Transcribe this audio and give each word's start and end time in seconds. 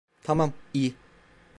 Tamam, 0.23 0.53
iyi. 0.73 0.95